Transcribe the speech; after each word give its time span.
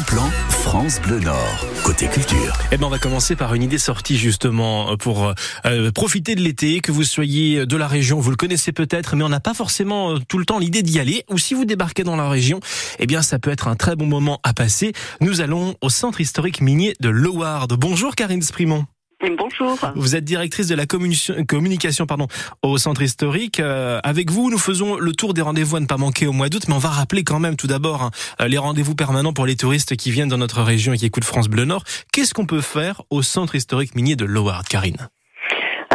plan 0.00 0.28
France 0.50 1.00
Bleu 1.00 1.20
Nord, 1.20 1.66
côté 1.84 2.08
culture. 2.08 2.52
Eh 2.72 2.76
ben, 2.76 2.86
on 2.86 2.90
va 2.90 2.98
commencer 2.98 3.36
par 3.36 3.54
une 3.54 3.62
idée 3.62 3.78
sortie 3.78 4.16
justement 4.16 4.96
pour 4.96 5.32
euh, 5.64 5.90
profiter 5.92 6.34
de 6.34 6.40
l'été, 6.40 6.80
que 6.80 6.92
vous 6.92 7.04
soyez 7.04 7.66
de 7.66 7.76
la 7.76 7.86
région, 7.86 8.18
vous 8.18 8.30
le 8.30 8.36
connaissez 8.36 8.72
peut-être, 8.72 9.16
mais 9.16 9.24
on 9.24 9.28
n'a 9.28 9.40
pas 9.40 9.54
forcément 9.54 10.14
euh, 10.14 10.18
tout 10.28 10.38
le 10.38 10.44
temps 10.44 10.58
l'idée 10.58 10.82
d'y 10.82 10.98
aller. 10.98 11.24
Ou 11.30 11.38
si 11.38 11.54
vous 11.54 11.64
débarquez 11.64 12.04
dans 12.04 12.16
la 12.16 12.28
région, 12.28 12.60
eh 12.98 13.06
bien, 13.06 13.22
ça 13.22 13.38
peut 13.38 13.50
être 13.50 13.68
un 13.68 13.76
très 13.76 13.96
bon 13.96 14.06
moment 14.06 14.40
à 14.42 14.52
passer. 14.52 14.92
Nous 15.20 15.40
allons 15.40 15.76
au 15.80 15.88
centre 15.88 16.20
historique 16.20 16.60
minier 16.60 16.94
de 17.00 17.08
Loward. 17.08 17.72
Bonjour 17.74 18.14
Karine 18.14 18.42
Sprimont. 18.42 18.86
Bonjour. 19.20 19.78
Vous 19.94 20.14
êtes 20.14 20.24
directrice 20.24 20.68
de 20.68 20.74
la 20.74 20.84
communication 20.86 22.06
pardon, 22.06 22.28
au 22.62 22.76
centre 22.76 23.00
historique. 23.00 23.60
Euh, 23.60 23.98
avec 24.04 24.30
vous, 24.30 24.50
nous 24.50 24.58
faisons 24.58 24.98
le 24.98 25.12
tour 25.12 25.32
des 25.32 25.40
rendez-vous 25.40 25.76
à 25.76 25.80
ne 25.80 25.86
pas 25.86 25.96
manquer 25.96 26.26
au 26.26 26.32
mois 26.32 26.50
d'août, 26.50 26.64
mais 26.68 26.74
on 26.74 26.78
va 26.78 26.90
rappeler 26.90 27.24
quand 27.24 27.40
même 27.40 27.56
tout 27.56 27.66
d'abord 27.66 28.02
hein, 28.02 28.10
euh, 28.42 28.48
les 28.48 28.58
rendez-vous 28.58 28.94
permanents 28.94 29.32
pour 29.32 29.46
les 29.46 29.56
touristes 29.56 29.96
qui 29.96 30.10
viennent 30.10 30.28
dans 30.28 30.38
notre 30.38 30.62
région 30.62 30.92
et 30.92 30.98
qui 30.98 31.06
écoutent 31.06 31.24
France 31.24 31.48
Bleu 31.48 31.64
Nord. 31.64 31.84
Qu'est-ce 32.12 32.34
qu'on 32.34 32.46
peut 32.46 32.60
faire 32.60 33.02
au 33.08 33.22
centre 33.22 33.54
historique 33.54 33.94
minier 33.94 34.16
de 34.16 34.26
Loward, 34.26 34.68
Karine? 34.68 35.08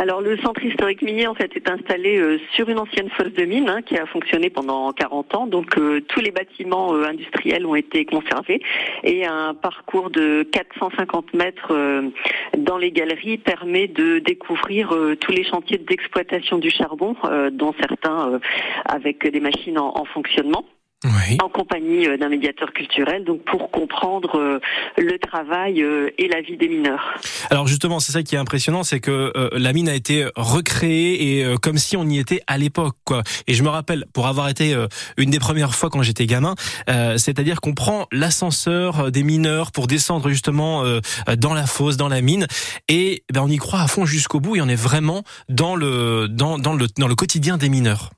Alors 0.01 0.19
le 0.19 0.35
centre 0.39 0.65
historique 0.65 1.03
minier 1.03 1.27
en 1.27 1.35
fait 1.35 1.55
est 1.55 1.69
installé 1.69 2.17
euh, 2.17 2.39
sur 2.55 2.67
une 2.69 2.79
ancienne 2.79 3.11
fosse 3.11 3.33
de 3.33 3.45
mine 3.45 3.69
hein, 3.69 3.83
qui 3.83 3.99
a 3.99 4.07
fonctionné 4.07 4.49
pendant 4.49 4.91
40 4.93 5.35
ans. 5.35 5.45
Donc 5.45 5.77
euh, 5.77 6.01
tous 6.07 6.21
les 6.21 6.31
bâtiments 6.31 6.95
euh, 6.95 7.03
industriels 7.03 7.67
ont 7.67 7.75
été 7.75 8.03
conservés 8.05 8.63
et 9.03 9.27
un 9.27 9.53
parcours 9.53 10.09
de 10.09 10.41
450 10.41 11.35
mètres 11.35 12.01
dans 12.57 12.79
les 12.79 12.91
galeries 12.91 13.37
permet 13.37 13.87
de 13.87 14.17
découvrir 14.17 14.91
tous 15.19 15.31
les 15.31 15.43
chantiers 15.43 15.77
d'exploitation 15.77 16.57
du 16.57 16.71
charbon, 16.71 17.15
dont 17.51 17.73
certains 17.79 18.39
avec 18.85 19.27
des 19.27 19.39
machines 19.39 19.77
en 19.77 20.05
fonctionnement 20.05 20.65
en 21.03 21.49
compagnie 21.49 22.07
euh, 22.07 22.17
d'un 22.17 22.29
médiateur 22.29 22.71
culturel, 22.73 23.23
donc 23.23 23.43
pour 23.43 23.71
comprendre 23.71 24.37
euh, 24.37 24.59
le 24.97 25.17
travail 25.17 25.81
euh, 25.81 26.11
et 26.17 26.27
la 26.27 26.41
vie 26.41 26.57
des 26.57 26.67
mineurs. 26.67 27.15
Alors 27.49 27.67
justement, 27.67 27.99
c'est 27.99 28.11
ça 28.11 28.23
qui 28.23 28.35
est 28.35 28.37
impressionnant, 28.37 28.83
c'est 28.83 28.99
que 28.99 29.31
la 29.53 29.73
mine 29.73 29.89
a 29.89 29.95
été 29.95 30.27
recréée 30.35 31.39
et 31.39 31.55
comme 31.61 31.77
si 31.77 31.97
on 31.97 32.05
y 32.05 32.17
était 32.17 32.41
à 32.47 32.57
l'époque, 32.57 32.95
quoi. 33.03 33.23
Et 33.47 33.53
je 33.53 33.63
me 33.63 33.69
rappelle, 33.69 34.05
pour 34.13 34.27
avoir 34.27 34.49
été 34.49 34.75
une 35.17 35.29
des 35.29 35.39
premières 35.39 35.75
fois 35.75 35.89
quand 35.89 36.01
j'étais 36.01 36.25
gamin, 36.25 36.55
c'est-à-dire 36.87 37.61
qu'on 37.61 37.73
prend 37.73 38.07
l'ascenseur 38.11 39.11
des 39.11 39.23
mineurs 39.23 39.71
pour 39.71 39.87
descendre 39.87 40.29
justement 40.29 40.83
dans 41.37 41.53
la 41.53 41.65
fosse, 41.65 41.97
dans 41.97 42.09
la 42.09 42.21
mine, 42.21 42.47
et 42.87 43.23
ben, 43.33 43.41
on 43.43 43.49
y 43.49 43.57
croit 43.57 43.81
à 43.81 43.87
fond 43.87 44.05
jusqu'au 44.05 44.39
bout 44.39 44.57
et 44.57 44.61
on 44.61 44.69
est 44.69 44.81
vraiment 44.81 45.23
dans 45.49 45.75
le 45.75 46.27
dans, 46.27 46.57
dans 46.57 46.73
le 46.73 46.87
dans 46.97 47.07
le 47.07 47.15
quotidien 47.15 47.57
des 47.57 47.69
mineurs. 47.69 48.11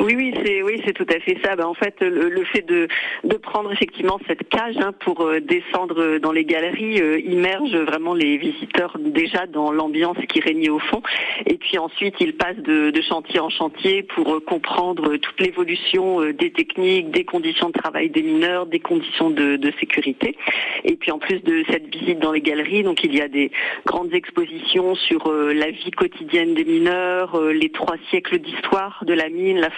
Oui, 0.00 0.14
oui, 0.16 0.32
c'est 0.44 0.62
oui, 0.62 0.80
c'est 0.84 0.92
tout 0.92 1.06
à 1.12 1.18
fait 1.18 1.36
ça. 1.42 1.56
Ben, 1.56 1.66
en 1.66 1.74
fait, 1.74 1.96
le, 2.00 2.44
fait 2.44 2.62
de, 2.62 2.86
de 3.24 3.36
prendre 3.36 3.72
effectivement 3.72 4.20
cette 4.28 4.48
cage 4.48 4.76
hein, 4.78 4.92
pour 5.00 5.22
euh, 5.22 5.40
descendre 5.40 6.18
dans 6.18 6.30
les 6.30 6.44
galeries 6.44 7.00
euh, 7.00 7.18
immerge 7.18 7.74
vraiment 7.74 8.14
les 8.14 8.36
visiteurs 8.36 8.96
déjà 8.98 9.46
dans 9.46 9.72
l'ambiance 9.72 10.16
qui 10.28 10.38
régnait 10.40 10.68
au 10.68 10.78
fond. 10.78 11.02
Et 11.46 11.56
puis 11.56 11.78
ensuite, 11.78 12.14
ils 12.20 12.36
passent 12.36 12.58
de, 12.58 12.90
de 12.90 13.02
chantier 13.02 13.40
en 13.40 13.48
chantier 13.48 14.04
pour 14.04 14.36
euh, 14.36 14.40
comprendre 14.40 15.16
toute 15.16 15.40
l'évolution 15.40 16.20
des 16.30 16.52
techniques, 16.52 17.10
des 17.10 17.24
conditions 17.24 17.68
de 17.68 17.72
travail 17.72 18.08
des 18.08 18.22
mineurs, 18.22 18.66
des 18.66 18.80
conditions 18.80 19.30
de, 19.30 19.56
de, 19.56 19.72
sécurité. 19.80 20.36
Et 20.84 20.94
puis 20.94 21.10
en 21.10 21.18
plus 21.18 21.42
de 21.42 21.64
cette 21.70 21.92
visite 21.92 22.20
dans 22.20 22.32
les 22.32 22.40
galeries, 22.40 22.84
donc 22.84 23.02
il 23.02 23.14
y 23.14 23.20
a 23.20 23.28
des 23.28 23.50
grandes 23.84 24.14
expositions 24.14 24.94
sur 24.94 25.32
la 25.32 25.70
vie 25.70 25.90
quotidienne 25.90 26.54
des 26.54 26.64
mineurs, 26.64 27.40
les 27.52 27.70
trois 27.70 27.96
siècles 28.10 28.38
d'histoire 28.38 29.02
de 29.06 29.12
la 29.12 29.28
mine, 29.28 29.58
la 29.58 29.70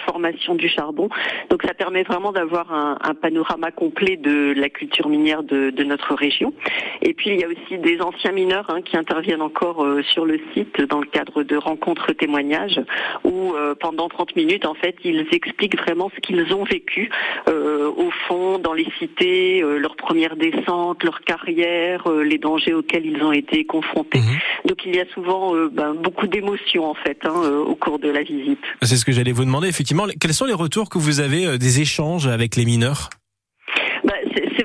du 0.55 0.69
charbon. 0.69 1.09
Donc 1.49 1.63
ça 1.63 1.73
permet 1.73 2.03
vraiment 2.03 2.31
d'avoir 2.31 2.73
un, 2.73 2.97
panorama 3.21 3.71
complet 3.71 4.17
de 4.17 4.53
la 4.55 4.69
culture 4.69 5.09
minière 5.09 5.43
de, 5.43 5.83
notre 5.83 6.15
région. 6.15 6.53
Et 7.01 7.13
puis 7.13 7.31
il 7.31 7.39
y 7.39 7.43
a 7.43 7.47
aussi 7.47 7.77
des 7.77 8.01
anciens 8.01 8.31
mineurs 8.31 8.65
hein, 8.69 8.81
qui 8.81 8.97
interviennent 8.97 9.41
encore 9.41 9.83
euh, 9.83 10.01
sur 10.03 10.25
le 10.25 10.39
site 10.53 10.81
dans 10.81 10.99
le 10.99 11.07
cadre 11.07 11.43
de 11.43 11.55
rencontres 11.57 12.13
témoignages 12.13 12.79
où 13.23 13.53
euh, 13.53 13.75
pendant 13.75 14.07
30 14.09 14.35
minutes 14.35 14.65
en 14.65 14.75
fait 14.75 14.95
ils 15.03 15.25
expliquent 15.31 15.77
vraiment 15.77 16.09
ce 16.15 16.19
qu'ils 16.21 16.53
ont 16.53 16.63
vécu 16.63 17.09
euh, 17.47 17.89
au 17.89 18.09
fond 18.27 18.59
dans 18.59 18.73
les 18.73 18.87
cités, 18.99 19.61
leur 19.61 19.95
première 19.95 20.35
descente, 20.35 21.03
leur 21.03 21.21
carrière, 21.21 22.07
les 22.09 22.37
dangers 22.37 22.73
auxquels 22.73 23.05
ils 23.05 23.23
ont 23.23 23.31
été 23.31 23.65
confrontés. 23.65 24.19
Mhm. 24.19 24.69
Donc 24.69 24.85
il 24.85 24.95
y 24.95 24.99
a 24.99 25.05
souvent 25.13 25.53
ben, 25.71 25.93
beaucoup 25.93 26.27
d'émotions 26.27 26.85
en 26.85 26.93
fait 26.93 27.19
hein, 27.25 27.33
au 27.65 27.75
cours 27.75 27.99
de 27.99 28.09
la 28.09 28.23
visite. 28.23 28.63
C'est 28.81 28.97
ce 28.97 29.05
que 29.05 29.11
j'allais 29.11 29.31
vous 29.31 29.45
demander 29.45 29.67
effectivement 29.67 30.00
quels 30.19 30.33
sont 30.33 30.45
les 30.45 30.53
retours 30.53 30.89
que 30.89 30.97
vous 30.97 31.19
avez 31.19 31.45
euh, 31.45 31.57
des 31.57 31.81
échanges 31.81 32.27
avec 32.27 32.55
les 32.55 32.65
mineurs? 32.65 33.09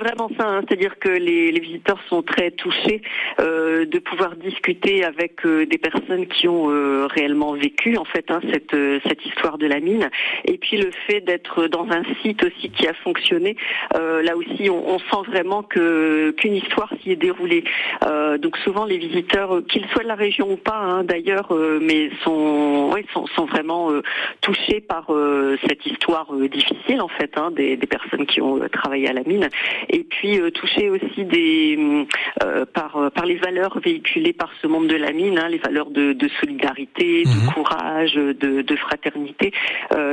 Vraiment 0.06 0.30
ça, 0.38 0.46
hein. 0.46 0.60
c'est-à-dire 0.66 0.98
que 0.98 1.08
les, 1.08 1.56
visiteurs 1.58 1.98
sont 2.08 2.22
très 2.22 2.50
touchés 2.52 3.02
euh, 3.40 3.86
de 3.86 3.98
pouvoir 3.98 4.36
discuter 4.36 5.04
avec 5.04 5.44
euh, 5.44 5.66
des 5.66 5.78
personnes 5.78 6.26
qui 6.26 6.46
ont 6.46 6.70
euh, 6.70 7.06
réellement 7.06 7.52
vécu 7.54 7.96
en 7.96 8.04
fait 8.04 8.30
hein, 8.30 8.40
cette 8.52 8.76
cette 9.08 9.24
histoire 9.24 9.58
de 9.58 9.66
la 9.66 9.80
mine. 9.80 10.10
Et 10.44 10.58
puis 10.58 10.76
le 10.76 10.90
fait 11.06 11.20
d'être 11.20 11.66
dans 11.66 11.88
un 11.90 12.02
site 12.22 12.44
aussi 12.44 12.70
qui 12.70 12.86
a 12.86 12.94
fonctionné, 12.94 13.56
là 13.92 14.36
aussi 14.36 14.68
on, 14.70 14.98
sent 14.98 15.28
vraiment 15.28 15.62
qu'une 15.62 16.54
histoire 16.54 16.92
s'y 17.02 17.12
est 17.12 17.16
déroulée. 17.16 17.64
donc 18.38 18.56
souvent 18.58 18.84
les 18.84 18.98
visiteurs, 18.98 19.60
qu'ils 19.68 19.86
soient 19.88 20.02
de 20.02 20.08
la 20.08 20.14
région 20.14 20.50
ou 20.52 20.56
pas 20.56 20.76
hein, 20.76 21.04
d'ailleurs, 21.04 21.52
mais 21.80 22.10
sont, 22.22 22.94
sont, 23.34 23.46
vraiment 23.46 23.90
touchés 24.40 24.80
par 24.80 25.06
cette 25.66 25.84
histoire 25.86 26.32
difficile 26.34 27.00
en 27.00 27.08
fait 27.08 27.32
des, 27.52 27.76
personnes 27.76 28.26
qui 28.26 28.40
ont 28.40 28.58
travaillé 28.68 29.08
à 29.08 29.12
la 29.12 29.22
mine 29.22 29.48
puis 30.04 30.38
euh, 30.40 30.50
toucher 30.50 30.90
aussi 30.90 31.24
des 31.24 32.06
euh, 32.42 32.64
par 32.66 32.96
euh, 32.96 33.10
par 33.10 33.26
les 33.26 33.36
valeurs 33.36 33.78
véhiculées 33.78 34.32
par 34.32 34.50
ce 34.60 34.66
monde 34.66 34.88
de 34.88 34.96
la 34.96 35.12
mine, 35.12 35.38
hein, 35.38 35.48
les 35.48 35.58
valeurs 35.58 35.90
de, 35.90 36.12
de 36.12 36.28
solidarité, 36.40 37.24
de 37.24 37.28
mhm. 37.28 37.52
courage, 37.52 38.14
de, 38.14 38.62
de 38.62 38.76
fraternité. 38.76 39.52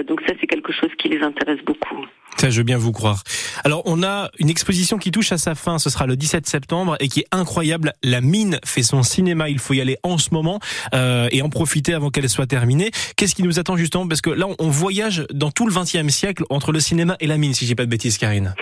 donc 0.08 0.22
ça 0.28 0.34
c'est 0.40 0.48
quelque 0.48 0.72
chose 0.72 0.90
qui 0.98 1.10
les 1.10 1.22
intéresse 1.22 1.60
beaucoup. 1.66 2.06
Ça, 2.38 2.50
je 2.50 2.58
veux 2.58 2.64
bien 2.64 2.78
vous 2.78 2.92
croire. 2.92 3.24
Alors, 3.64 3.84
on 3.86 4.04
a 4.04 4.30
une 4.40 4.50
exposition 4.50 4.98
qui 4.98 5.12
touche 5.12 5.32
à 5.32 5.38
sa 5.38 5.56
fin. 5.56 5.80
Ce 5.80 5.90
sera 5.90 6.08
le 6.08 6.16
17 6.16 6.48
septembre 6.48 6.98
et 7.00 7.08
qui 7.08 7.22
est 7.22 7.28
incroyable. 7.32 7.94
La 8.04 8.22
mine 8.22 8.60
fait 8.66 8.84
son 8.84 9.04
cinéma. 9.04 9.50
Il 9.50 9.60
faut 9.60 9.74
y 9.74 9.82
aller 9.82 9.98
en 10.04 10.18
ce 10.18 10.30
moment 10.32 10.60
euh, 10.94 11.28
et 11.32 11.42
en 11.42 11.50
profiter 11.50 11.94
avant 11.94 12.10
qu'elle 12.10 12.28
soit 12.30 12.48
terminée. 12.48 12.92
Qu'est-ce 13.16 13.36
qui 13.36 13.44
nous 13.44 13.60
attend 13.60 13.78
justement? 13.78 14.08
Parce 14.08 14.22
que 14.22 14.30
là, 14.30 14.48
on 14.60 14.70
voyage 14.70 15.26
dans 15.34 15.52
tout 15.52 15.68
le 15.68 15.74
XXe 15.74 16.14
siècle 16.14 16.44
entre 16.50 16.72
le 16.72 16.80
cinéma 16.80 17.16
et 17.20 17.28
la 17.28 17.38
mine, 17.38 17.54
si 17.54 17.66
j'ai 17.66 17.76
pas 17.76 17.86
de 17.86 17.92
bêtises, 17.92 18.18
Karine. 18.18 18.56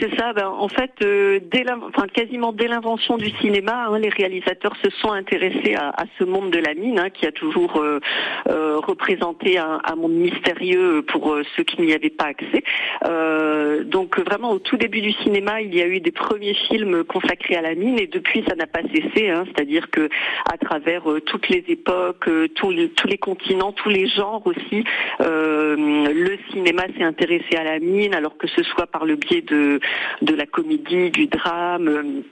C'est 0.00 0.14
ça. 0.16 0.32
Ben, 0.32 0.48
en 0.48 0.68
fait, 0.68 0.90
euh, 1.02 1.38
dès 1.52 1.64
enfin, 1.70 2.06
quasiment 2.08 2.52
dès 2.52 2.66
l'invention 2.66 3.16
du 3.16 3.30
cinéma, 3.40 3.86
hein, 3.88 3.98
les 3.98 4.08
réalisateurs 4.08 4.74
se 4.82 4.90
sont 4.90 5.12
intéressés 5.12 5.74
à, 5.74 5.90
à 5.90 6.04
ce 6.18 6.24
monde 6.24 6.50
de 6.50 6.58
la 6.58 6.74
mine, 6.74 6.98
hein, 6.98 7.10
qui 7.10 7.26
a 7.26 7.32
toujours 7.32 7.76
euh, 7.76 8.00
euh, 8.48 8.78
représenté 8.78 9.58
un, 9.58 9.80
un, 9.84 9.94
monde 9.94 10.14
mystérieux 10.14 11.02
pour 11.02 11.32
euh, 11.32 11.42
ceux 11.56 11.62
qui 11.62 11.80
n'y 11.82 11.92
avaient 11.92 12.10
pas 12.10 12.24
accès. 12.26 12.64
Euh, 13.06 13.84
donc 13.84 14.18
vraiment, 14.18 14.50
au 14.52 14.58
tout 14.58 14.76
début 14.76 15.00
du 15.00 15.12
cinéma, 15.12 15.60
il 15.60 15.74
y 15.74 15.80
a 15.80 15.86
eu 15.86 16.00
des 16.00 16.12
premiers 16.12 16.54
films 16.54 17.04
consacrés 17.04 17.56
à 17.56 17.62
la 17.62 17.74
mine, 17.74 17.98
et 18.00 18.08
depuis, 18.08 18.44
ça 18.48 18.56
n'a 18.56 18.66
pas 18.66 18.82
cessé. 18.92 19.30
Hein, 19.30 19.44
C'est-à-dire 19.46 19.90
que 19.90 20.08
à 20.52 20.58
travers 20.58 21.04
toutes 21.24 21.48
les 21.48 21.64
époques, 21.68 22.28
tous 22.54 22.70
les, 22.70 22.88
tous 22.90 23.06
les 23.06 23.18
continents, 23.18 23.72
tous 23.72 23.90
les 23.90 24.08
genres 24.08 24.42
aussi, 24.44 24.84
le 25.20 26.38
cinéma 26.50 26.82
s'est 26.96 27.04
intéressé 27.04 27.56
à 27.56 27.64
la 27.64 27.78
mine, 27.78 28.14
alors 28.14 28.36
que 28.36 28.48
ce 28.48 28.62
soit 28.62 28.86
par 28.86 29.04
le 29.04 29.16
biais 29.16 29.42
de, 29.42 29.80
de 30.22 30.34
la 30.34 30.46
comédie, 30.46 31.10
du 31.10 31.26
drame 31.26 32.22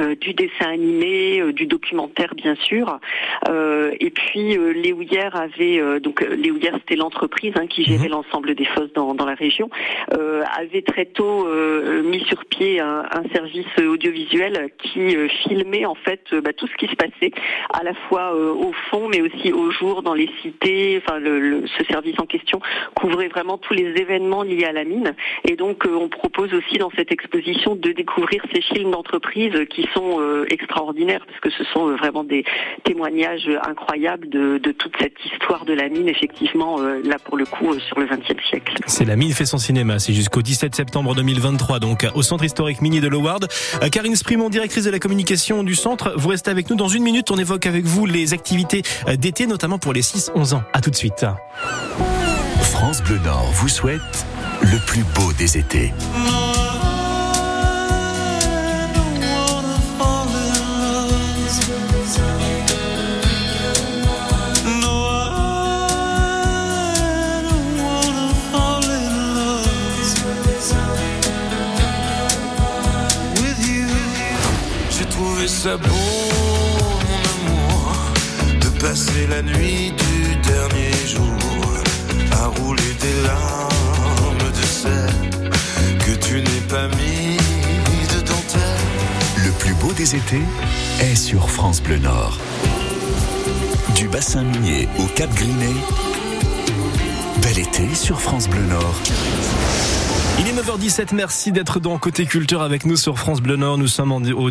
euh, 0.00 0.16
du 0.16 0.34
dessin 0.34 0.72
animé, 0.72 1.40
euh, 1.40 1.52
du 1.52 1.66
documentaire 1.66 2.34
bien 2.34 2.56
sûr. 2.56 2.98
Euh, 3.48 3.92
et 4.00 4.10
puis 4.10 4.58
euh, 4.58 4.72
Les 4.72 4.92
Houillères 4.92 5.36
avait 5.36 6.00
donc 6.00 6.20
Les 6.36 6.50
Houillères 6.50 6.74
c'était 6.80 6.96
l'entreprise 6.96 7.52
hein, 7.54 7.68
qui 7.68 7.84
gérait 7.84 8.06
mhm. 8.06 8.10
l'ensemble 8.10 8.56
des 8.56 8.64
fosses 8.64 8.92
dans, 8.92 9.14
dans 9.14 9.24
la 9.24 9.34
région, 9.34 9.70
avait 10.10 10.82
très 10.82 11.06
tôt 11.06 11.46
mis 12.02 12.24
sur 12.24 12.44
pied 12.44 12.80
un, 12.80 13.04
un, 13.10 13.22
service 13.32 13.66
audiovisuel 13.78 14.70
qui 14.78 15.16
filmait 15.44 15.84
en 15.84 15.94
fait 15.94 16.34
bah, 16.42 16.52
tout 16.52 16.66
ce 16.66 16.74
qui 16.74 16.88
se 16.88 16.96
passait 16.96 17.30
à 17.72 17.84
la 17.84 17.94
fois 17.94 18.34
au 18.34 18.72
fond 18.90 19.08
mais 19.08 19.20
aussi 19.20 19.52
au 19.52 19.70
jour 19.70 20.02
dans 20.02 20.14
les 20.14 20.28
cités. 20.42 21.00
Enfin 21.02 21.18
le, 21.18 21.64
ce 21.78 21.84
service 21.84 22.18
en 22.18 22.26
question 22.26 22.60
couvrait 22.94 23.28
vraiment 23.28 23.58
tous 23.58 23.74
les 23.74 24.00
événements 24.00 24.42
liés 24.42 24.64
à 24.64 24.72
la 24.72 24.84
mine. 24.84 25.14
Et 25.48 25.54
donc 25.56 25.84
on 25.86 26.08
propose 26.08 26.52
aussi 26.52 26.78
dans 26.78 26.90
cette 26.96 27.12
exposition 27.12 27.76
de 27.76 27.92
découvrir 27.92 28.42
ces 28.52 28.60
films 28.60 28.90
d'entreprise 28.90 29.52
qui 29.70 29.83
sont 29.92 30.20
euh, 30.20 30.46
extraordinaires 30.50 31.24
parce 31.26 31.40
que 31.40 31.50
ce 31.50 31.64
sont 31.72 31.88
euh, 31.88 31.96
vraiment 31.96 32.24
des 32.24 32.44
témoignages 32.84 33.48
incroyables 33.66 34.28
de, 34.28 34.58
toute 34.72 34.92
cette 35.00 35.14
histoire 35.24 35.64
de 35.64 35.72
la 35.72 35.88
mine, 35.88 36.08
effectivement, 36.08 36.80
euh, 36.80 37.00
là 37.04 37.16
pour 37.24 37.36
le 37.36 37.44
coup, 37.44 37.78
sur 37.78 37.98
le 37.98 38.06
XXe 38.06 38.42
siècle. 38.48 38.74
C'est 38.86 39.04
la 39.04 39.16
mine 39.16 39.32
fait 39.32 39.44
son 39.44 39.58
cinéma, 39.58 39.98
c'est 39.98 40.12
jusqu'au 40.12 40.42
17 40.42 40.74
septembre 40.74 41.14
2023, 41.14 41.78
donc 41.78 42.06
au 42.14 42.22
Centre 42.22 42.44
historique 42.44 42.80
minier 42.80 43.00
de 43.00 43.08
Loward. 43.08 43.46
Karine 43.90 44.16
Sprimont, 44.16 44.50
directrice 44.50 44.84
de 44.84 44.90
la 44.90 44.98
communication 44.98 45.62
du 45.62 45.74
centre, 45.74 46.14
vous 46.16 46.28
restez 46.28 46.50
avec 46.50 46.70
nous 46.70 46.76
dans 46.76 46.88
une 46.88 47.02
minute. 47.02 47.30
On 47.30 47.36
évoque 47.36 47.66
avec 47.66 47.84
vous 47.84 48.06
les 48.06 48.32
activités 48.32 48.82
d'été, 49.18 49.46
notamment 49.46 49.78
pour 49.78 49.92
les 49.92 50.02
6-11 50.02 50.54
ans. 50.54 50.62
À 50.72 50.80
tout 50.80 50.90
de 50.90 50.96
suite. 50.96 51.24
France 52.60 53.02
Bleu 53.02 53.18
Nord 53.24 53.50
vous 53.54 53.68
souhaite 53.68 54.26
le 54.62 54.78
plus 54.86 55.04
beau 55.14 55.32
des 55.38 55.58
étés. 55.58 55.92
Trouvé 75.14 75.46
ça 75.46 75.76
beau, 75.76 75.88
mon 77.46 77.52
amour, 77.52 77.92
de 78.60 78.68
passer 78.80 79.26
la 79.28 79.42
nuit 79.42 79.92
du 79.92 80.36
dernier 80.52 80.92
jour 81.06 81.62
à 82.32 82.46
rouler 82.58 82.92
des 83.00 83.22
larmes 83.22 84.50
de 84.58 84.66
sel 84.66 85.14
que 86.04 86.12
tu 86.26 86.34
n'es 86.34 86.62
pas 86.68 86.88
mis 86.88 87.36
de 88.12 88.20
dentelle. 88.26 89.44
Le 89.44 89.52
plus 89.52 89.74
beau 89.74 89.92
des 89.92 90.16
étés 90.16 90.42
est 91.00 91.14
sur 91.14 91.48
France 91.48 91.80
Bleu 91.80 91.98
Nord. 91.98 92.38
Du 93.94 94.08
bassin 94.08 94.42
minier 94.42 94.88
au 94.98 95.04
Cap 95.14 95.32
Grinet, 95.34 95.78
bel 97.40 97.58
été 97.60 97.94
sur 97.94 98.20
France 98.20 98.48
Bleu 98.48 98.62
Nord. 98.62 98.96
Il 100.36 100.48
est 100.48 100.52
9h17, 100.52 101.14
merci 101.14 101.52
d'être 101.52 101.78
dans 101.78 101.96
Côté 101.96 102.26
Culture 102.26 102.60
avec 102.60 102.86
nous 102.86 102.96
sur 102.96 103.20
France 103.20 103.40
Bleu 103.40 103.54
Nord. 103.54 103.78
Nous 103.78 103.86
sommes 103.86 104.10
au, 104.10 104.50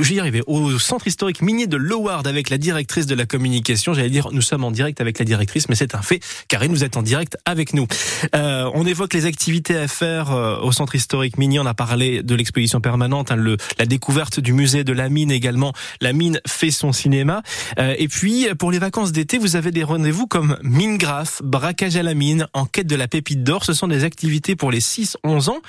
j'y 0.00 0.20
arrivais, 0.20 0.42
au 0.46 0.78
centre 0.78 1.08
historique 1.08 1.42
minier 1.42 1.66
de 1.66 1.76
Loward 1.76 2.24
avec 2.28 2.50
la 2.50 2.56
directrice 2.56 3.06
de 3.06 3.16
la 3.16 3.26
communication. 3.26 3.94
J'allais 3.94 4.10
dire, 4.10 4.28
nous 4.30 4.42
sommes 4.42 4.62
en 4.62 4.70
direct 4.70 5.00
avec 5.00 5.18
la 5.18 5.24
directrice, 5.24 5.68
mais 5.68 5.74
c'est 5.74 5.96
un 5.96 6.02
fait. 6.02 6.20
Karine, 6.46 6.70
vous 6.70 6.84
êtes 6.84 6.96
en 6.96 7.02
direct 7.02 7.36
avec 7.46 7.74
nous. 7.74 7.88
Euh, 8.36 8.70
on 8.74 8.86
évoque 8.86 9.12
les 9.12 9.26
activités 9.26 9.76
à 9.76 9.88
faire 9.88 10.30
euh, 10.30 10.60
au 10.60 10.70
centre 10.70 10.94
historique 10.94 11.36
minier. 11.36 11.58
On 11.58 11.66
a 11.66 11.74
parlé 11.74 12.22
de 12.22 12.34
l'exposition 12.36 12.80
permanente, 12.80 13.32
hein, 13.32 13.36
le, 13.36 13.56
la 13.80 13.86
découverte 13.86 14.38
du 14.38 14.52
musée 14.52 14.84
de 14.84 14.92
la 14.92 15.08
mine 15.08 15.32
également. 15.32 15.72
La 16.00 16.12
mine 16.12 16.40
fait 16.46 16.70
son 16.70 16.92
cinéma. 16.92 17.42
Euh, 17.80 17.96
et 17.98 18.06
puis, 18.06 18.46
pour 18.56 18.70
les 18.70 18.78
vacances 18.78 19.10
d'été, 19.10 19.38
vous 19.38 19.56
avez 19.56 19.72
des 19.72 19.82
rendez-vous 19.82 20.28
comme 20.28 20.58
mine 20.62 20.96
graphe, 20.96 21.42
braquage 21.42 21.96
à 21.96 22.04
la 22.04 22.14
mine, 22.14 22.46
enquête 22.52 22.86
de 22.86 22.96
la 22.96 23.08
pépite 23.08 23.42
d'or. 23.42 23.64
Ce 23.64 23.72
sont 23.72 23.88
des 23.88 24.04
activités 24.04 24.54
pour 24.54 24.70
les 24.70 24.80
6 25.08 25.16
11 25.24 25.48
ans. 25.50 25.60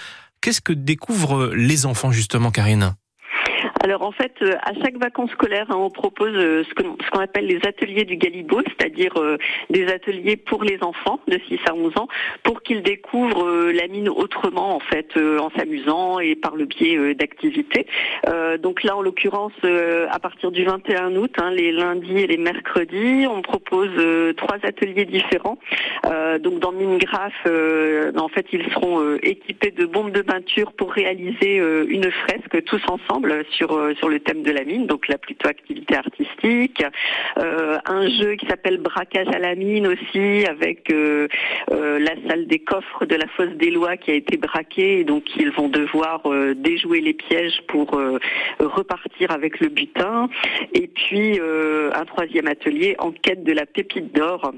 Qu'est-ce 0.41 0.61
que 0.61 0.73
découvrent 0.73 1.53
les 1.53 1.85
enfants 1.85 2.11
justement, 2.11 2.51
Karine? 2.51 2.95
Alors 3.81 4.01
en 4.01 4.11
fait, 4.11 4.33
euh, 4.41 4.55
à 4.61 4.73
chaque 4.73 4.97
vacances 4.97 5.31
scolaires, 5.31 5.67
hein, 5.69 5.77
on 5.77 5.89
propose 5.89 6.33
euh, 6.35 6.63
ce 6.63 7.09
qu'on 7.09 7.19
appelle 7.19 7.45
les 7.45 7.59
ateliers 7.65 8.03
du 8.03 8.17
Galibo, 8.17 8.61
c'est-à-dire 8.65 9.13
euh, 9.17 9.37
des 9.69 9.87
ateliers 9.87 10.35
pour 10.35 10.63
les 10.63 10.79
enfants 10.83 11.19
de 11.27 11.39
6 11.47 11.59
à 11.65 11.73
11 11.73 11.97
ans, 11.97 12.07
pour 12.43 12.61
qu'ils 12.61 12.83
découvrent 12.83 13.71
la 13.71 13.87
mine 13.87 14.09
autrement, 14.09 14.75
en 14.75 14.79
fait, 14.79 15.17
en 15.17 15.49
s'amusant 15.51 16.19
et 16.19 16.35
par 16.35 16.55
le 16.55 16.65
biais 16.65 17.13
d'activités. 17.15 17.87
donc 18.59 18.83
là, 18.83 18.95
en 18.97 19.01
l'occurrence, 19.01 19.53
à 19.63 20.19
partir 20.19 20.51
du 20.51 20.63
21 20.63 21.15
août, 21.15 21.33
hein, 21.37 21.51
les 21.51 21.71
lundis 21.71 22.19
et 22.19 22.27
les 22.27 22.37
mercredis, 22.37 23.27
on 23.27 23.41
propose 23.41 23.91
trois 24.35 24.57
ateliers 24.63 25.05
différents. 25.05 25.57
donc 26.39 26.59
dans 26.59 26.71
Mine 26.71 26.97
Graph, 26.97 27.45
en 27.45 28.27
fait, 28.29 28.45
ils 28.51 28.65
seront 28.73 29.15
équipés 29.21 29.71
de 29.71 29.85
bombes 29.85 30.11
de 30.11 30.21
peinture 30.21 30.73
pour 30.73 30.91
réaliser 30.91 31.57
une 31.87 32.11
fresque 32.11 32.63
tous 32.65 32.81
ensemble 32.89 33.45
sur 33.51 33.68
euh, 33.71 33.93
sur 33.95 34.09
le 34.09 34.19
thème 34.19 34.43
de 34.43 34.51
la 34.51 34.63
mine, 34.63 34.87
donc 34.87 35.07
là 35.07 35.17
plutôt 35.17 35.47
activité 35.47 35.95
artistique. 35.95 36.83
Euh, 37.37 37.77
un 37.85 38.09
jeu 38.09 38.35
qui 38.35 38.45
s'appelle 38.47 38.77
Braquage 38.77 39.27
à 39.33 39.39
la 39.39 39.55
mine 39.55 39.87
aussi, 39.87 40.45
avec 40.45 40.91
euh, 40.91 41.27
la 41.69 42.15
salle 42.27 42.47
des 42.47 42.59
coffres 42.59 43.05
de 43.05 43.15
la 43.15 43.27
fosse 43.27 43.53
des 43.55 43.71
lois 43.71 43.97
qui 43.97 44.11
a 44.11 44.13
été 44.15 44.37
braquée, 44.37 44.99
et 44.99 45.03
donc 45.03 45.23
ils 45.37 45.51
vont 45.51 45.69
devoir 45.69 46.23
déjouer 46.55 47.01
les 47.01 47.13
pièges 47.13 47.61
pour 47.67 47.99
repartir 48.59 49.31
avec 49.31 49.59
le 49.59 49.69
butin. 49.69 50.29
Et 50.73 50.87
puis 50.87 51.39
un 51.39 52.05
troisième 52.05 52.47
atelier, 52.47 52.95
enquête 52.99 53.43
de 53.43 53.53
la 53.53 53.65
pépite 53.65 54.13
d'or, 54.13 54.51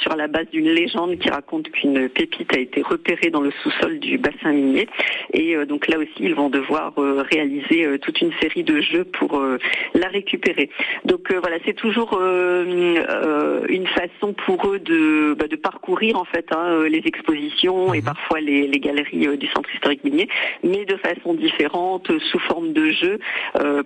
sur 0.00 0.16
la 0.16 0.28
base 0.28 0.48
d'une 0.50 0.68
légende 0.68 1.18
qui 1.18 1.28
raconte 1.30 1.70
qu'une 1.70 2.08
pépite 2.08 2.54
a 2.56 2.60
été 2.60 2.82
repérée 2.82 3.30
dans 3.30 3.40
le 3.40 3.50
sous-sol 3.62 3.98
du 3.98 4.18
bassin 4.18 4.52
minier. 4.52 4.88
Et 5.32 5.56
donc 5.66 5.88
là 5.88 5.98
aussi, 5.98 6.20
ils 6.20 6.34
vont 6.34 6.50
devoir 6.50 6.94
réaliser 6.96 7.98
toute 8.00 8.20
une 8.20 8.32
série 8.40 8.53
de 8.62 8.80
jeux 8.80 9.04
pour 9.04 9.38
euh, 9.38 9.58
la 9.94 10.08
récupérer. 10.08 10.70
Donc 11.04 11.30
euh, 11.30 11.38
voilà, 11.40 11.56
c'est 11.64 11.74
toujours 11.74 12.18
euh, 12.20 13.60
une 13.68 13.86
façon 13.88 14.32
pour 14.32 14.68
eux 14.68 14.78
de, 14.78 15.34
bah, 15.38 15.48
de 15.48 15.56
parcourir 15.56 16.16
en 16.16 16.24
fait 16.24 16.46
hein, 16.52 16.84
les 16.88 17.02
expositions 17.04 17.94
et 17.94 17.98
mhm. 17.98 18.04
parfois 18.04 18.40
les, 18.40 18.66
les 18.66 18.80
galeries 18.80 19.36
du 19.38 19.46
centre 19.48 19.68
historique 19.74 20.04
minier, 20.04 20.28
mais 20.62 20.84
de 20.84 20.96
façon 20.96 21.34
différente, 21.34 22.10
sous 22.30 22.38
forme 22.38 22.72
de 22.72 22.90
jeu, 22.90 23.18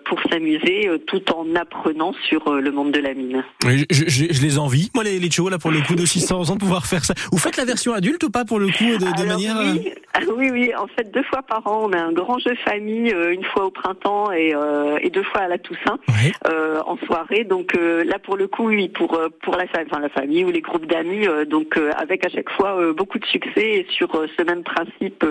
pour 0.05 0.21
s'amuser 0.31 0.91
tout 1.07 1.23
en 1.33 1.55
apprenant 1.55 2.13
sur 2.29 2.53
le 2.53 2.71
monde 2.71 2.93
de 2.93 3.01
la 3.01 3.15
mine. 3.15 3.45
Je, 3.65 3.85
je, 3.91 4.27
je 4.31 4.43
les 4.43 4.59
envie, 4.59 4.91
moi 4.95 5.05
les, 5.05 5.19
les 5.19 5.29
là 5.51 5.59
pour 5.59 5.71
le 5.71 5.81
coup 5.81 5.95
de 5.95 6.05
600 6.05 6.51
ans 6.51 6.55
de 6.55 6.59
pouvoir 6.59 6.87
faire 6.87 7.05
ça. 7.05 7.15
Vous 7.31 7.39
faites 7.39 7.57
la 7.57 7.65
version 7.65 7.93
adulte 7.93 8.25
ou 8.25 8.31
pas 8.31 8.45
pour 8.45 8.59
le 8.59 8.67
coup 8.67 8.85
de, 8.85 9.23
de 9.23 9.27
manière 9.27 9.57
oui, 9.61 9.93
oui, 10.37 10.51
oui, 10.51 10.75
en 10.75 10.89
fait 10.89 11.11
deux 11.13 11.23
fois 11.25 11.43
par 11.43 11.67
an, 11.67 11.89
on 11.89 11.93
a 11.93 12.01
un 12.01 12.13
grand 12.13 12.39
jeu 12.39 12.55
famille, 12.65 13.11
une 13.11 13.45
fois 13.45 13.67
au 13.67 13.71
printemps 13.71 14.33
et 14.33 14.55
euh, 14.59 14.99
et 15.03 15.11
deux 15.11 15.23
fois 15.23 15.43
à 15.43 15.49
la 15.49 15.59
Toussaint 15.59 15.99
euh, 16.47 16.81
en 16.87 16.97
soirée. 17.07 17.45
Donc 17.45 17.75
euh, 17.75 18.05
là 18.05 18.19
pour 18.19 18.37
le 18.37 18.49
coup, 18.49 18.69
oui, 18.69 18.89
pour 18.89 19.19
pour 19.43 19.57
la, 19.57 19.65
enfin, 19.65 20.01
la 20.01 20.09
famille 20.09 20.45
ou 20.45 20.51
les 20.51 20.61
groupes 20.61 20.87
d'amis, 20.87 21.27
donc 21.49 21.79
avec 21.97 22.25
à 22.25 22.29
chaque 22.29 22.51
fois 22.51 22.93
beaucoup 22.93 23.19
de 23.19 23.27
succès 23.27 23.79
et 23.79 23.87
sur 23.91 24.09
ce 24.37 24.43
même 24.43 24.63
principe 24.63 25.25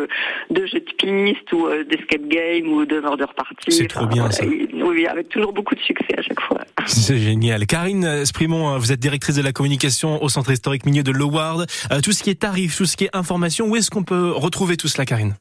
de 0.50 0.66
jeu 0.66 0.80
de 0.80 0.94
piste 0.98 1.52
ou 1.54 1.68
d'escape 1.90 2.28
game 2.28 2.68
ou 2.68 2.86
de 2.86 3.00
murder 3.00 3.26
party. 3.36 3.72
C'est 3.72 3.88
trop 3.88 4.06
bien 4.06 4.30
ça. 4.32 4.46
Oui, 4.46 5.06
avec 5.08 5.30
toujours 5.30 5.54
beaucoup 5.54 5.76
de 5.76 5.82
succès 5.82 6.18
à 6.18 6.22
chaque 6.22 6.42
fois. 6.42 6.60
C'est 6.86 7.18
génial. 7.18 7.66
Karine 7.66 8.26
Sprimont, 8.26 8.78
vous 8.78 8.92
êtes 8.92 9.00
directrice 9.00 9.36
de 9.36 9.42
la 9.42 9.52
communication 9.52 10.22
au 10.24 10.30
Centre 10.30 10.52
historique 10.52 10.86
minier 10.86 11.04
de 11.04 11.12
Loward. 11.12 11.66
tout 12.04 12.12
ce 12.12 12.24
qui 12.24 12.30
est 12.30 12.42
tarif, 12.42 12.78
tout 12.78 12.86
ce 12.86 12.96
qui 12.96 13.06
est 13.06 13.16
information, 13.16 13.68
où 13.68 13.76
est-ce 13.76 13.90
qu'on 13.90 14.04
peut 14.04 14.32
retrouver 14.32 14.78
tout 14.78 14.88
cela, 14.88 15.06
Karine? 15.06 15.36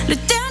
Le 0.08 0.14
dernier 0.14 0.45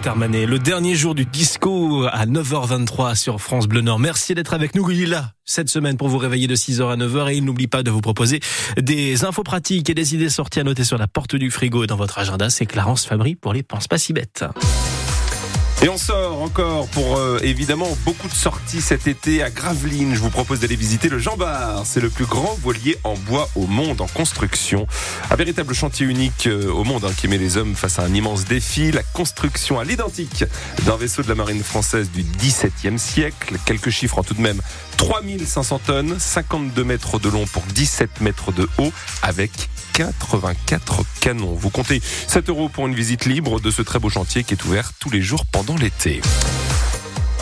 Juliette 0.00 0.06
Armanet, 0.06 0.46
le 0.46 0.58
dernier 0.58 0.94
jour 0.94 1.14
du 1.14 1.26
disco 1.26 2.06
à 2.10 2.24
9h23 2.24 3.14
sur 3.14 3.38
France 3.38 3.66
Bleu 3.66 3.82
Nord. 3.82 3.98
Merci 3.98 4.34
d'être 4.34 4.54
avec 4.54 4.74
nous. 4.74 4.90
Il 4.90 5.20
cette 5.44 5.68
semaine 5.68 5.98
pour 5.98 6.08
vous 6.08 6.16
réveiller 6.16 6.46
de 6.46 6.54
6h 6.54 6.90
à 6.90 6.96
9h 6.96 7.30
et 7.30 7.36
il 7.36 7.44
n'oublie 7.44 7.66
pas 7.66 7.82
de 7.82 7.90
vous 7.90 8.00
proposer 8.00 8.40
des 8.78 9.24
infos 9.24 9.42
pratiques 9.42 9.90
et 9.90 9.94
des 9.94 10.14
idées 10.14 10.30
sorties 10.30 10.60
à 10.60 10.64
noter 10.64 10.84
sur 10.84 10.96
la 10.96 11.06
porte 11.06 11.36
du 11.36 11.50
frigo 11.50 11.84
et 11.84 11.86
dans 11.86 11.96
votre 11.96 12.18
agenda. 12.18 12.48
C'est 12.48 12.66
Clarence 12.66 13.04
Fabry 13.04 13.34
pour 13.34 13.52
les 13.52 13.62
Pense 13.62 13.88
pas 13.88 13.98
si 13.98 14.14
bêtes. 14.14 14.44
Et 15.82 15.88
on 15.88 15.96
sort 15.96 16.42
encore 16.42 16.88
pour 16.88 17.16
euh, 17.16 17.38
évidemment 17.42 17.88
beaucoup 18.04 18.28
de 18.28 18.34
sorties 18.34 18.82
cet 18.82 19.06
été 19.06 19.42
à 19.42 19.48
Gravelines. 19.48 20.14
Je 20.14 20.20
vous 20.20 20.28
propose 20.28 20.60
d'aller 20.60 20.76
visiter 20.76 21.08
le 21.08 21.18
Jean 21.18 21.38
Bar. 21.38 21.86
C'est 21.86 22.02
le 22.02 22.10
plus 22.10 22.26
grand 22.26 22.54
voilier 22.60 22.98
en 23.02 23.14
bois 23.14 23.48
au 23.54 23.66
monde 23.66 24.02
en 24.02 24.06
construction. 24.06 24.86
Un 25.30 25.36
véritable 25.36 25.72
chantier 25.74 26.04
unique 26.04 26.48
euh, 26.48 26.70
au 26.70 26.84
monde 26.84 27.06
hein, 27.06 27.12
qui 27.16 27.28
met 27.28 27.38
les 27.38 27.56
hommes 27.56 27.74
face 27.74 27.98
à 27.98 28.02
un 28.02 28.12
immense 28.12 28.44
défi. 28.44 28.92
La 28.92 29.02
construction 29.02 29.80
à 29.80 29.84
l'identique 29.84 30.44
d'un 30.84 30.96
vaisseau 30.98 31.22
de 31.22 31.28
la 31.28 31.34
marine 31.34 31.62
française 31.62 32.10
du 32.10 32.24
XVIIe 32.24 32.98
siècle. 32.98 33.56
Quelques 33.64 33.88
chiffres 33.88 34.18
en 34.18 34.22
tout 34.22 34.34
de 34.34 34.42
même. 34.42 34.60
3500 34.98 35.80
tonnes, 35.86 36.16
52 36.18 36.84
mètres 36.84 37.18
de 37.18 37.30
long 37.30 37.46
pour 37.46 37.62
17 37.62 38.20
mètres 38.20 38.52
de 38.52 38.68
haut 38.76 38.92
avec 39.22 39.50
84 39.94 41.02
canons. 41.20 41.54
Vous 41.54 41.70
comptez 41.70 42.02
7 42.26 42.50
euros 42.50 42.68
pour 42.68 42.86
une 42.86 42.94
visite 42.94 43.24
libre 43.24 43.60
de 43.60 43.70
ce 43.70 43.80
très 43.80 43.98
beau 43.98 44.10
chantier 44.10 44.44
qui 44.44 44.54
est 44.54 44.64
ouvert 44.64 44.92
tous 44.98 45.10
les 45.10 45.22
jours 45.22 45.46
pendant 45.50 45.69
l'été. 45.76 46.20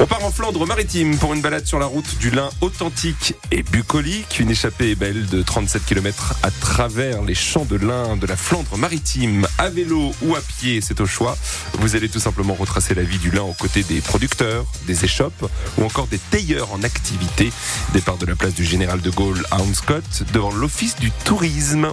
On 0.00 0.06
part 0.06 0.24
en 0.24 0.30
Flandre 0.30 0.64
maritime 0.64 1.18
pour 1.18 1.34
une 1.34 1.40
balade 1.40 1.66
sur 1.66 1.80
la 1.80 1.86
route 1.86 2.18
du 2.18 2.30
lin 2.30 2.50
authentique 2.60 3.34
et 3.50 3.64
bucolique. 3.64 4.38
Une 4.38 4.50
échappée 4.50 4.94
belle 4.94 5.26
de 5.26 5.42
37 5.42 5.84
km 5.84 6.34
à 6.44 6.52
travers 6.52 7.22
les 7.22 7.34
champs 7.34 7.64
de 7.64 7.74
lin 7.74 8.16
de 8.16 8.26
la 8.26 8.36
Flandre 8.36 8.78
maritime. 8.78 9.46
À 9.58 9.70
vélo 9.70 10.12
ou 10.22 10.36
à 10.36 10.40
pied, 10.40 10.80
c'est 10.80 11.00
au 11.00 11.06
choix. 11.06 11.36
Vous 11.80 11.96
allez 11.96 12.08
tout 12.08 12.20
simplement 12.20 12.54
retracer 12.54 12.94
la 12.94 13.02
vie 13.02 13.18
du 13.18 13.32
lin 13.32 13.42
aux 13.42 13.54
côtés 13.54 13.82
des 13.82 14.00
producteurs, 14.00 14.66
des 14.86 15.04
échoppes 15.04 15.50
ou 15.76 15.84
encore 15.84 16.06
des 16.06 16.18
tailleurs 16.30 16.72
en 16.72 16.84
activité. 16.84 17.50
Départ 17.92 18.18
de 18.18 18.26
la 18.26 18.36
place 18.36 18.54
du 18.54 18.64
Général 18.64 19.00
de 19.00 19.10
Gaulle 19.10 19.44
à 19.50 19.60
Hounscott 19.60 20.22
devant 20.32 20.52
l'Office 20.52 20.94
du 20.94 21.10
tourisme. 21.24 21.92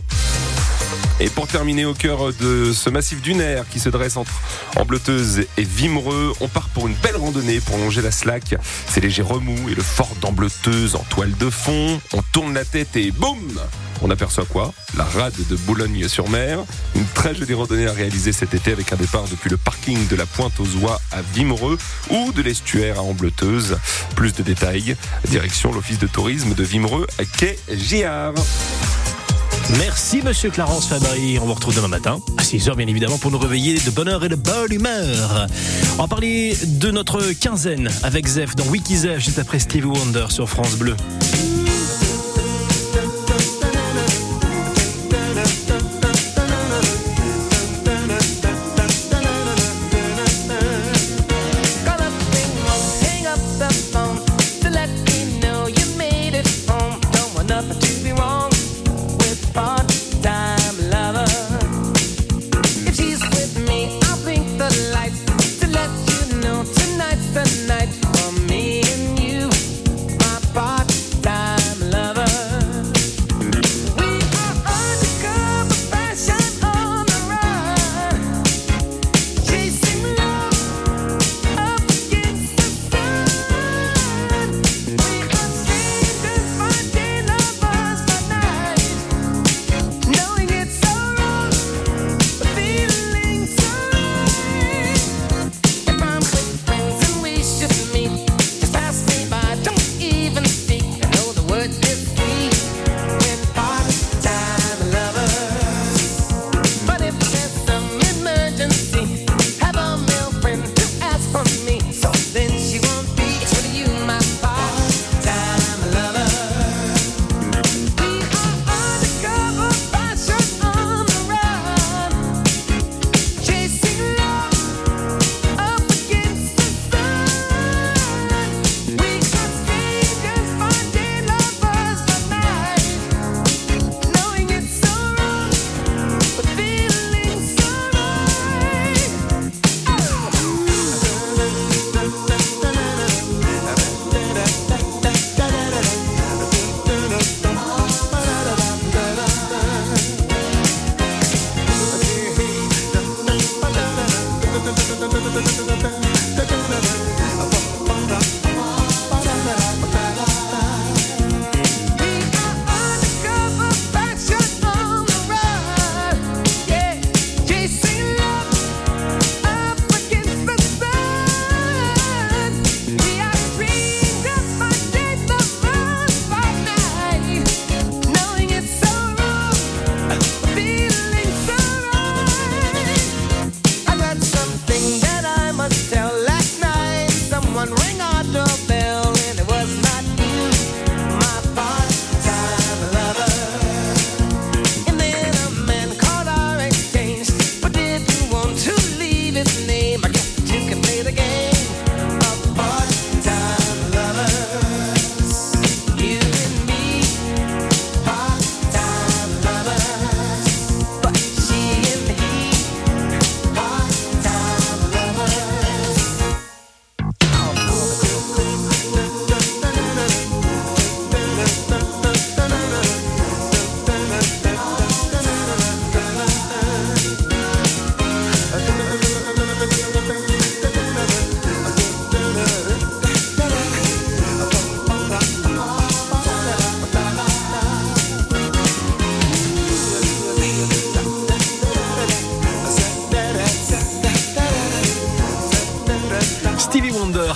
Et 1.20 1.30
pour 1.30 1.48
terminer 1.48 1.86
au 1.86 1.94
cœur 1.94 2.34
de 2.34 2.72
ce 2.74 2.90
massif 2.90 3.22
dunaire 3.22 3.66
qui 3.70 3.80
se 3.80 3.90
dresse 3.90 4.18
entre 4.18 4.34
Ambleteuse 4.76 5.46
et 5.58 5.64
Vimereux, 5.64 6.34
on 6.42 6.48
part 6.48 6.70
pour 6.70 6.88
une 6.88 6.96
belle 6.96 7.18
randonnée 7.18 7.60
pour 7.60 7.78
longer 7.78 8.02
la 8.02 8.12
Slack. 8.12 8.56
C'est 8.88 9.02
léger 9.02 9.22
remous 9.22 9.70
et 9.70 9.76
le 9.76 9.84
fort 9.84 10.16
d'Ambleteuse 10.22 10.96
en 10.96 11.04
toile 11.10 11.36
de 11.38 11.50
fond. 11.50 12.00
On 12.14 12.22
tourne 12.32 12.54
la 12.54 12.66
tête 12.66 12.96
et 12.96 13.12
boum 13.12 13.60
on 14.02 14.10
aperçoit 14.10 14.46
quoi? 14.46 14.74
La 14.98 15.04
rade 15.04 15.34
de 15.50 15.56
Boulogne-sur-Mer. 15.56 16.60
Une 16.96 17.06
très 17.06 17.34
jolie 17.34 17.54
randonnée 17.54 17.88
à 17.88 17.94
réaliser 17.94 18.34
cet 18.34 18.54
été 18.54 18.72
avec 18.72 18.92
un 18.94 18.98
départ 18.98 19.26
depuis 19.30 19.50
le 19.50 19.58
parking 19.58 20.08
de 20.08 20.16
la 20.16 20.26
Pointe 20.26 20.60
aux 20.60 20.80
Oies 20.80 21.00
à 21.12 21.22
Vimereux 21.34 21.78
ou 22.10 22.32
de 22.32 22.42
l'estuaire 22.42 23.00
à 23.00 23.04
Ambleteuse. 23.04 23.78
Plus 24.16 24.34
de 24.34 24.44
détails, 24.44 24.96
direction 25.30 25.72
l'office 25.72 26.00
de 26.00 26.08
tourisme 26.08 26.54
de 26.54 26.64
Vimereux 26.64 27.08
à 27.20 27.26
Quai 27.26 27.58
Giard. 27.72 28.34
Merci 29.78 30.22
Monsieur 30.22 30.50
Clarence 30.50 30.88
Fabry. 30.88 31.38
On 31.40 31.46
vous 31.46 31.54
retrouve 31.54 31.76
demain 31.76 31.88
matin 31.88 32.20
à 32.38 32.44
6h 32.44 32.76
bien 32.76 32.88
évidemment 32.88 33.18
pour 33.18 33.32
nous 33.32 33.38
réveiller 33.38 33.76
de 33.80 33.90
bonne 33.90 34.08
heure 34.08 34.24
et 34.24 34.30
de 34.30 34.36
bonne 34.36 34.72
humeur. 34.72 35.48
On 35.98 36.04
va 36.04 36.08
parler 36.08 36.56
de 36.66 36.92
notre 36.92 37.34
quinzaine 37.34 37.90
avec 38.04 38.28
Zef 38.28 38.56
dans 38.56 38.66
Wikizef 38.66 39.20
juste 39.20 39.40
après 39.40 39.60
Stevie 39.60 39.86
Wonder 39.86 40.26
sur 40.30 40.50
France 40.50 40.76
Bleu. 40.76 40.96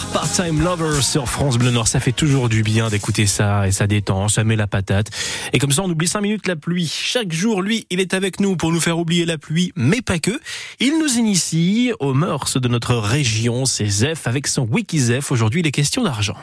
Part-Time 0.07 0.61
Lover 0.63 1.01
sur 1.01 1.27
France 1.27 1.57
Bleu 1.57 1.71
Nord. 1.71 1.87
Ça 1.87 1.99
fait 1.99 2.11
toujours 2.11 2.49
du 2.49 2.63
bien 2.63 2.89
d'écouter 2.89 3.25
ça 3.25 3.67
et 3.67 3.71
ça 3.71 3.87
détend, 3.87 4.27
ça 4.27 4.43
met 4.43 4.55
la 4.55 4.67
patate. 4.67 5.07
Et 5.53 5.59
comme 5.59 5.71
ça, 5.71 5.83
on 5.83 5.89
oublie 5.89 6.07
5 6.07 6.21
minutes 6.21 6.47
la 6.47 6.55
pluie. 6.55 6.87
Chaque 6.87 7.31
jour, 7.31 7.61
lui, 7.61 7.85
il 7.89 7.99
est 7.99 8.13
avec 8.13 8.39
nous 8.39 8.55
pour 8.55 8.71
nous 8.71 8.79
faire 8.79 8.97
oublier 8.97 9.25
la 9.25 9.37
pluie, 9.37 9.71
mais 9.75 10.01
pas 10.01 10.19
que. 10.19 10.39
Il 10.79 10.99
nous 10.99 11.17
initie 11.17 11.91
aux 11.99 12.13
mœurs 12.13 12.59
de 12.59 12.67
notre 12.67 12.95
région. 12.95 13.65
C'est 13.65 13.87
Zef 13.87 14.27
avec 14.27 14.47
son 14.47 14.63
Wikizef. 14.63 15.31
Aujourd'hui, 15.31 15.61
il 15.61 15.67
est 15.67 15.71
question 15.71 16.03
d'argent. 16.03 16.35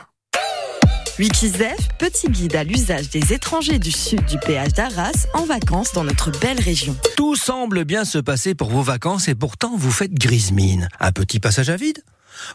Wikizef, 1.19 1.75
petit 1.97 2.29
guide 2.29 2.55
à 2.55 2.63
l'usage 2.63 3.09
des 3.09 3.33
étrangers 3.33 3.79
du 3.79 3.91
sud 3.91 4.23
du 4.25 4.37
péage 4.37 4.73
d'Arras 4.73 5.25
en 5.33 5.45
vacances 5.45 5.91
dans 5.93 6.03
notre 6.03 6.29
belle 6.39 6.59
région. 6.59 6.95
Tout 7.15 7.35
semble 7.35 7.85
bien 7.85 8.05
se 8.05 8.19
passer 8.19 8.53
pour 8.53 8.69
vos 8.69 8.83
vacances 8.83 9.27
et 9.27 9.33
pourtant 9.33 9.75
vous 9.75 9.91
faites 9.91 10.13
grise 10.13 10.51
mine. 10.51 10.89
Un 10.99 11.11
petit 11.11 11.39
passage 11.39 11.69
à 11.69 11.75
vide? 11.75 12.03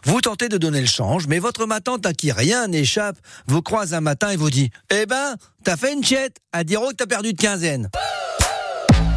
Vous 0.05 0.21
tentez 0.21 0.49
de 0.49 0.57
donner 0.57 0.81
le 0.81 0.87
change, 0.87 1.27
mais 1.27 1.39
votre 1.39 1.65
matante 1.65 2.05
à 2.05 2.13
qui 2.13 2.31
rien 2.31 2.67
n'échappe 2.67 3.17
vous 3.47 3.61
croise 3.61 3.93
un 3.93 4.01
matin 4.01 4.29
et 4.29 4.35
vous 4.35 4.49
dit 4.49 4.69
Eh 4.91 5.05
ben, 5.05 5.35
t'as 5.63 5.77
fait 5.77 5.93
une 5.93 6.03
chiette 6.03 6.37
à 6.51 6.63
dire 6.63 6.81
que 6.81 6.95
t'as 6.95 7.05
perdu 7.05 7.33
de 7.33 7.41
quinzaine. 7.41 7.89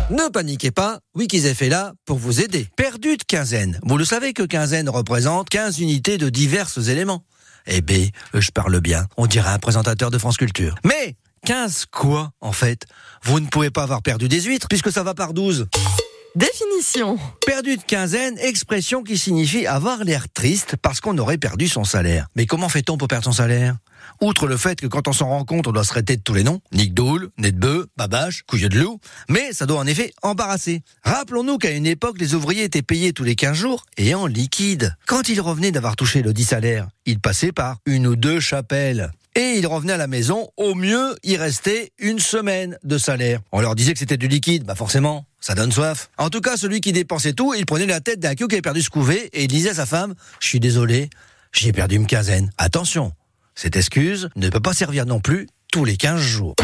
Ne 0.08 0.28
paniquez 0.30 0.70
pas, 0.70 1.00
Wikizef 1.16 1.62
est 1.62 1.68
là 1.68 1.92
pour 2.04 2.18
vous 2.18 2.40
aider. 2.40 2.68
Perdu 2.76 3.16
de 3.16 3.24
quinzaine. 3.24 3.80
Vous 3.82 3.98
le 3.98 4.04
savez 4.04 4.32
que 4.34 4.44
quinzaine 4.44 4.88
représente 4.88 5.48
15 5.48 5.80
unités 5.80 6.16
de 6.16 6.28
divers 6.28 6.70
éléments. 6.88 7.24
Eh 7.66 7.80
ben, 7.80 8.08
je 8.32 8.50
parle 8.50 8.80
bien. 8.80 9.06
On 9.16 9.26
dirait 9.26 9.50
un 9.50 9.58
présentateur 9.58 10.12
de 10.12 10.18
France 10.18 10.36
Culture. 10.36 10.76
Mais 10.84 11.16
15 11.44 11.86
quoi, 11.90 12.30
en 12.40 12.52
fait? 12.52 12.84
Vous 13.24 13.40
ne 13.40 13.46
pouvez 13.46 13.70
pas 13.70 13.82
avoir 13.82 14.02
perdu 14.02 14.28
des 14.28 14.42
huîtres 14.42 14.68
puisque 14.68 14.92
ça 14.92 15.02
va 15.02 15.14
par 15.14 15.34
12. 15.34 15.66
Définition. 16.36 17.18
Perdu 17.46 17.78
de 17.78 17.82
quinzaine, 17.82 18.36
expression 18.36 19.02
qui 19.02 19.16
signifie 19.16 19.66
avoir 19.66 20.04
l'air 20.04 20.28
triste 20.28 20.76
parce 20.76 21.00
qu'on 21.00 21.16
aurait 21.16 21.38
perdu 21.38 21.66
son 21.66 21.82
salaire. 21.82 22.26
Mais 22.36 22.44
comment 22.44 22.68
fait-on 22.68 22.98
pour 22.98 23.08
perdre 23.08 23.24
son 23.24 23.32
salaire? 23.32 23.78
Outre 24.20 24.46
le 24.46 24.58
fait 24.58 24.78
que 24.78 24.86
quand 24.86 25.08
on 25.08 25.14
s'en 25.14 25.30
rend 25.30 25.46
compte, 25.46 25.66
on 25.66 25.72
doit 25.72 25.82
se 25.82 25.88
traiter 25.88 26.14
de 26.14 26.20
tous 26.20 26.34
les 26.34 26.44
noms, 26.44 26.60
Nick 26.74 26.92
Doul, 26.92 27.30
bœuf, 27.38 27.86
babache, 27.96 28.42
couille 28.42 28.68
de 28.68 28.78
loup, 28.78 29.00
mais 29.30 29.54
ça 29.54 29.64
doit 29.64 29.78
en 29.78 29.86
effet 29.86 30.12
embarrasser. 30.20 30.82
Rappelons-nous 31.04 31.56
qu'à 31.56 31.70
une 31.70 31.86
époque, 31.86 32.18
les 32.20 32.34
ouvriers 32.34 32.64
étaient 32.64 32.82
payés 32.82 33.14
tous 33.14 33.24
les 33.24 33.34
15 33.34 33.56
jours 33.56 33.86
et 33.96 34.14
en 34.14 34.26
liquide. 34.26 34.94
Quand 35.06 35.30
ils 35.30 35.40
revenaient 35.40 35.72
d'avoir 35.72 35.96
touché 35.96 36.20
le 36.20 36.34
dit 36.34 36.44
salaire, 36.44 36.86
ils 37.06 37.18
passaient 37.18 37.52
par 37.52 37.78
une 37.86 38.06
ou 38.06 38.14
deux 38.14 38.40
chapelles. 38.40 39.10
Et 39.38 39.58
ils 39.58 39.66
revenaient 39.66 39.92
à 39.92 39.98
la 39.98 40.06
maison, 40.06 40.48
au 40.56 40.74
mieux, 40.74 41.14
il 41.22 41.36
restait 41.36 41.92
une 41.98 42.18
semaine 42.18 42.78
de 42.84 42.96
salaire. 42.96 43.40
On 43.52 43.60
leur 43.60 43.74
disait 43.74 43.92
que 43.92 43.98
c'était 43.98 44.16
du 44.16 44.28
liquide, 44.28 44.64
bah 44.64 44.74
forcément, 44.74 45.26
ça 45.40 45.54
donne 45.54 45.70
soif. 45.70 46.08
En 46.16 46.30
tout 46.30 46.40
cas, 46.40 46.56
celui 46.56 46.80
qui 46.80 46.92
dépensait 46.92 47.34
tout, 47.34 47.52
il 47.52 47.66
prenait 47.66 47.84
la 47.84 48.00
tête 48.00 48.18
d'un 48.18 48.34
qui 48.34 48.44
avait 48.44 48.62
perdu 48.62 48.80
ce 48.80 48.88
couvé 48.88 49.28
et 49.34 49.42
il 49.42 49.48
disait 49.48 49.68
à 49.70 49.74
sa 49.74 49.84
femme, 49.84 50.14
je 50.40 50.48
suis 50.48 50.58
désolé, 50.58 51.10
j'ai 51.52 51.72
perdu 51.72 51.96
une 51.96 52.06
quinzaine. 52.06 52.50
Attention, 52.56 53.12
cette 53.54 53.76
excuse 53.76 54.30
ne 54.36 54.48
peut 54.48 54.60
pas 54.60 54.72
servir 54.72 55.04
non 55.04 55.20
plus 55.20 55.48
tous 55.70 55.84
les 55.84 55.98
15 55.98 56.18
jours. 56.18 56.54